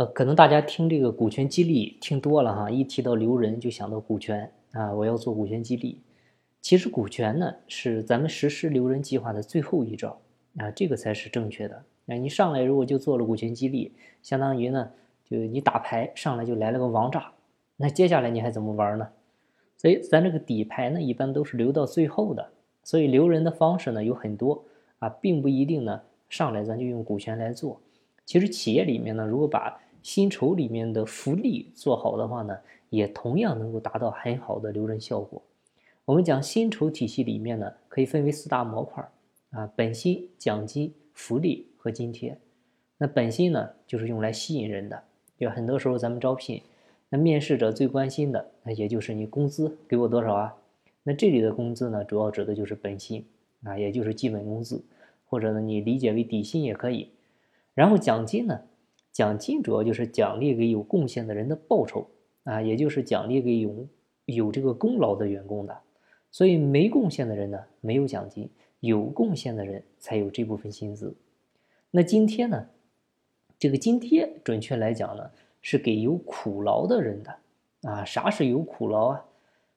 [0.00, 6.00] 呃，可能大家听这个股权激励听多了哈，一提到留人就想到股权啊，我要做股权激励。
[6.62, 10.18] 其实股权呢是咱们实施留人计划的最后一招
[10.56, 11.84] 啊，这个才是正确的。
[12.06, 13.92] 那你上来如果就做了股权激励，
[14.22, 14.90] 相当于呢
[15.28, 17.32] 就你打牌上来就来了个王炸，
[17.76, 19.06] 那接下来你还怎么玩呢？
[19.76, 22.48] 所以咱这个底牌呢一般都是留到最后的。
[22.82, 24.64] 所以留人的方式呢有很多
[24.98, 27.78] 啊，并不一定呢上来咱就用股权来做。
[28.24, 32.58] 其实企业里面呢，如果把薪酬里面的福利做好的话呢，
[32.88, 35.42] 也同样能够达到很好的留人效果。
[36.04, 39.08] 我们讲薪酬体系里面呢，可以分为四大模块
[39.50, 42.38] 啊，本薪、奖金、福利和津贴。
[42.98, 45.02] 那本薪呢，就是用来吸引人的，
[45.38, 46.62] 就很多时候咱们招聘，
[47.08, 50.56] 那面试者最关心的，那也就是你工资给我多少啊？
[51.02, 53.24] 那这里的工资呢，主要指的就是本薪
[53.62, 54.84] 啊，也就是基本工资，
[55.26, 57.10] 或者呢，你理解为底薪也可以。
[57.74, 58.60] 然后奖金呢？
[59.12, 62.08] 奖金主要就是奖励给有贡献的人的报酬
[62.44, 63.88] 啊，也就是奖励给有
[64.26, 65.76] 有这个功劳的员工的。
[66.30, 71.16] 所以没贡献的人呢没有奖金，有贡献的人才有这部分薪资。
[71.90, 72.68] 那津贴呢？
[73.58, 77.36] 这个津贴准确来讲呢，是给有苦劳的人的
[77.82, 78.04] 啊。
[78.04, 79.24] 啥是有苦劳啊？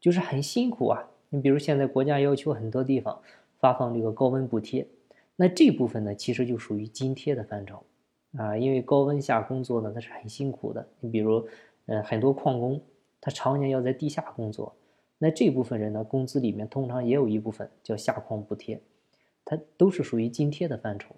[0.00, 1.10] 就是很辛苦啊。
[1.30, 3.20] 你比如现在国家要求很多地方
[3.58, 4.86] 发放这个高温补贴。
[5.34, 7.82] 那这部分呢，其实就属于津贴的范畴，
[8.36, 10.86] 啊，因为高温下工作呢，它是很辛苦的。
[11.00, 11.46] 你比如，
[11.86, 12.80] 呃，很多矿工，
[13.20, 14.74] 他常年要在地下工作，
[15.18, 18.80] 那这部分人呢，工资里面通常也有一部分叫下矿补贴，
[19.44, 21.14] 它都是属于津贴的范畴。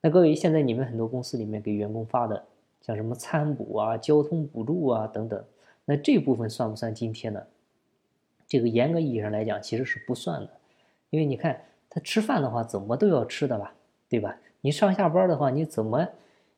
[0.00, 2.44] 那各位，现在你们很多公司里面给员工发的，
[2.80, 5.44] 像什么餐补啊、交通补助啊等等，
[5.84, 7.42] 那这部分算不算津贴呢？
[8.46, 10.50] 这个严格意义上来讲，其实是不算的，
[11.10, 11.60] 因为你看。
[11.88, 13.74] 他吃饭的话，怎么都要吃的吧，
[14.06, 14.38] 对吧？
[14.60, 16.06] 你上下班的话，你怎么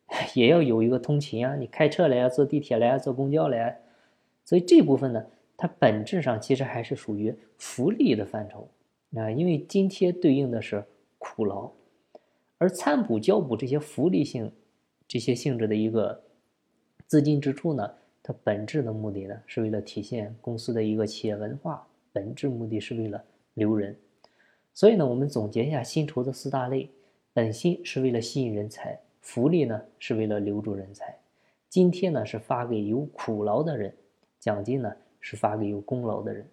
[0.34, 1.55] 也要有一个通勤啊？
[1.56, 3.81] 你开车来啊，坐地铁来啊，坐公交来，
[4.45, 8.69] 所以这部分呢，它本质上其实还是属于福利的范畴
[9.15, 10.83] 啊，因为津贴对应的是
[11.19, 11.71] 苦劳，
[12.56, 14.50] 而餐补、交补这些福利性
[15.06, 16.22] 这些性质的一个
[17.06, 17.91] 资金支出呢，
[18.22, 23.22] 它本质的目的呢，是为了体现公司的一个企业文化，本质目的是为了
[23.54, 23.94] 留人。
[24.72, 26.88] 所以呢，我们总结一下薪酬的四大类：
[27.33, 31.19] 本薪是为了吸引人才，福利呢是为了留住人才，
[31.69, 33.95] 津贴呢是发给有苦劳的人，
[34.39, 36.47] 奖金呢是发给有功劳的人。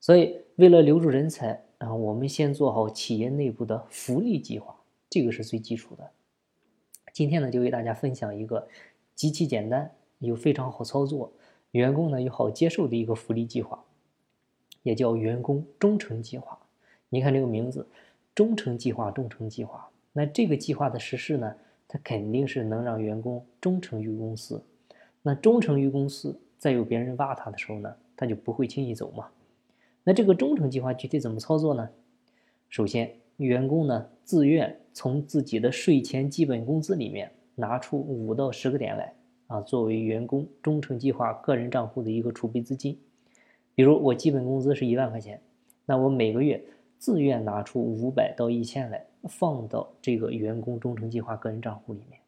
[0.00, 4.74] 所以，为了留住人才啊，我们先做好企业内部的福利计划，
[5.08, 6.10] 这个是最基础的。
[7.12, 8.66] 今天呢，就为大家分享一个
[9.14, 11.32] 极其简单又非常好操作，
[11.70, 13.84] 员工呢又好接受的一个福利计划，
[14.82, 16.58] 也叫员工忠诚计划。
[17.08, 17.86] 你看这个名字，
[18.34, 19.88] 忠诚计划，忠诚计划。
[20.12, 21.54] 那这个计划的实施呢，
[21.92, 24.64] 它肯定是能让员工忠诚于公司。
[25.20, 29.28] 那忠诚于公司，再有别人挖他的时候呢，他就不会轻易走嘛。
[30.02, 31.90] 那这个忠诚计划具体怎么操作呢？
[32.70, 39.12] 首先，员工呢自愿从自己的税前基本工资里面拿出五到十个点来
[39.48, 42.98] 啊，作为员工忠诚计划个人账户的一个储备资金。
[43.74, 45.42] 比如我基本工资是一万块钱，
[45.84, 46.64] 那我每个月。
[46.98, 52.20] 自愿拿出五百到一千来放到这个员工忠诚计划个人账户里面，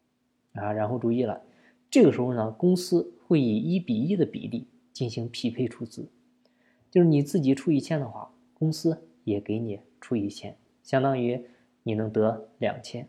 [0.53, 1.41] 啊，然后注意了，
[1.89, 6.07] 这个时候呢，公司会以一比一的比例进行匹配出资，
[6.89, 11.45] 就是你自己出一千的话，公司也给你出一千，相当于
[11.83, 13.07] 你能得两千，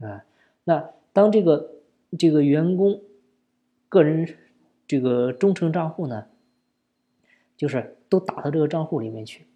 [0.00, 0.24] 啊，
[0.64, 1.74] 那当这个
[2.18, 3.02] 这个员工
[3.88, 4.36] 个人
[4.86, 6.26] 这个忠诚账户呢，
[7.56, 9.46] 就是都打到这个账户里面去。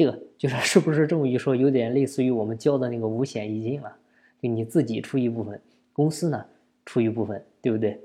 [0.00, 3.94] 这个就是是不是这么一说，有点类似于我们交的那个五险一金了，
[4.40, 5.60] 就你自己出一部分，
[5.92, 6.42] 公司呢
[6.86, 8.00] 出一部分，对不对？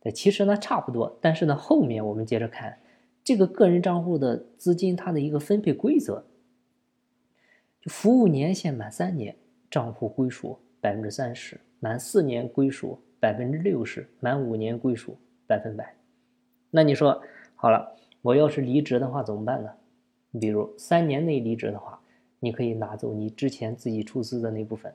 [0.00, 2.78] 对，其实呢差不多，但是呢后面我们接着看
[3.24, 6.24] 这个个人账户的资金它的一个分配规则，
[7.80, 9.34] 就服务年限满三年，
[9.68, 15.16] 账户归属百分之三十；满四年归属百分之六十；满五年归属
[15.48, 15.96] 百分百。
[16.70, 17.20] 那你说
[17.56, 19.72] 好了，我要是离职的话怎么办呢？
[20.30, 22.00] 你比如三年内离职的话，
[22.38, 24.94] 你可以拿走你之前自己出资的那部分，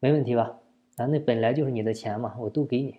[0.00, 0.58] 没问题吧？
[0.96, 2.96] 啊，那本来就是你的钱嘛，我都给你。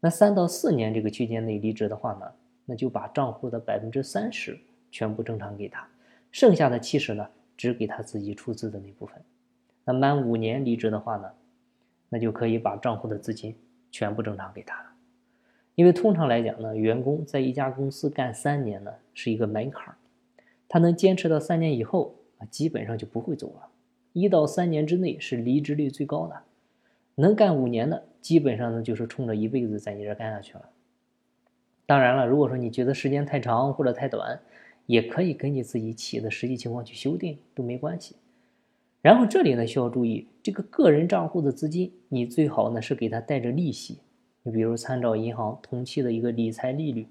[0.00, 2.32] 那三到四年这个区间内离职的话呢，
[2.64, 4.58] 那就把账户的百分之三十
[4.90, 5.86] 全部正常给他，
[6.30, 9.22] 剩下的七十呢，只给他自己出资的那部分。
[9.84, 11.30] 那满五年离职的话呢，
[12.08, 13.54] 那就可以把账户的资金
[13.90, 14.90] 全部正常给他了。
[15.74, 19.96] 因为通常来讲呢，员工在一家公司干三年呢，是一个门槛儿。
[20.72, 23.68] 他能坚持到三年以后啊，基本上就不会走了。
[24.14, 26.44] 一到三年之内是离职率最高的，
[27.16, 30.70] 能干五年的，基本上呢就是冲着一辈子在你这干下去了。
[31.84, 34.40] 当然了，如果说你觉得时间太长或者太短，
[34.86, 38.16] 也可以根据自己企业的实际情况去修订，都没关系。
[39.02, 43.98] 然后这里呢需要注意，这个个人账户的资金，你最好呢是给他带着利息。
[44.42, 47.06] 你比如参照银行同期的一个理财利率，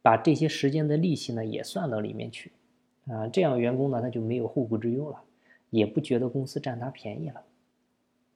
[0.00, 2.52] 把这些时间的利息呢也算到里面去，
[3.10, 5.20] 啊，这样员工呢他就没有后顾之忧了，
[5.70, 7.42] 也不觉得公司占他便宜了。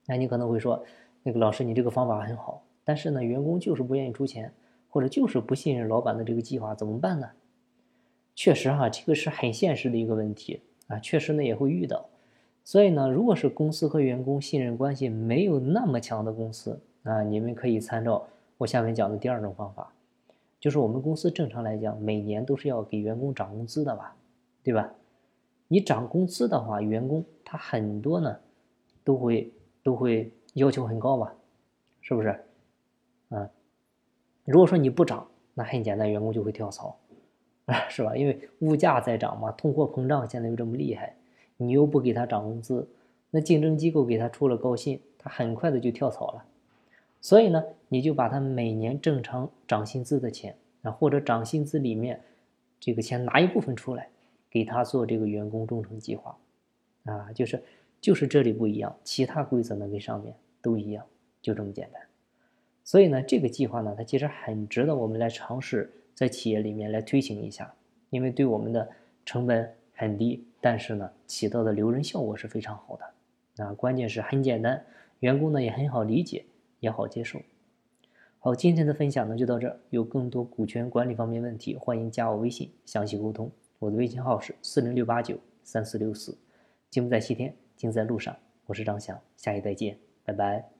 [0.06, 0.84] 那你可能会说，
[1.22, 4.52] 那个老师你这个方法很好，但是呢员工就是不愿意出钱。
[4.88, 7.28] 或者就是不信任老板的这个计划，怎么办呢？
[8.36, 12.06] 确实哈，这个是很现实的一个问题啊，确实呢也会遇到。
[12.62, 18.24] 所以呢，如果是公司和员工信任关系没有那么强的公司啊，你们可以参照
[18.56, 19.92] 我下面讲的第二种方法，
[20.60, 24.14] 就是我们公司正常来讲每年都是要给员工涨工资的吧，
[24.64, 24.92] 对吧？
[25.68, 28.36] 你涨工资的话，员工他很多呢
[29.04, 29.52] 都会
[29.82, 31.32] 都会要求很高吧，
[32.00, 32.28] 是不是？
[33.28, 33.48] 啊。
[34.44, 36.96] 如果说你不涨，那很简单，员工就会跳槽，
[37.88, 38.16] 是吧？
[38.16, 41.14] 因为物价在涨嘛，通货膨胀现在又这么厉害，
[41.56, 42.88] 你又不给他涨工资，
[43.30, 46.44] 那竞争机构给他出了高薪，他很快的就跳槽了。
[47.20, 52.20] 所以呢，你就把他每年正常涨薪资的钱啊，或者涨薪资里面
[52.78, 54.10] 这个钱拿一部分出来，
[54.54, 56.38] 给他做这个员工忠诚计划，
[57.02, 57.60] 啊，就是
[58.00, 61.04] 就是这里不一样，其他规则呢跟上面都一样，
[61.42, 62.00] 就这么简单。
[62.84, 67.74] 所以呢，这个计划呢，它其实很值得我们来尝试在企业里面来推行一下，
[68.10, 68.88] 因为对我们的
[69.26, 73.04] 成本很低，但是呢，起到的留人效果是非常好的。
[73.56, 74.86] 那关键是很简单，
[75.18, 76.44] 员工呢也很好理解，
[76.78, 77.42] 也好接受。
[78.38, 83.50] 好，今天的分享呢就到这儿，有更多股权管理方面问题，欢迎加我微信详细沟通。
[83.78, 86.36] 我的微信号是四零六八九三四六四。
[86.90, 88.36] 节目在西天，精在路上，
[88.66, 90.73] 我是张翔，下期再见，拜拜。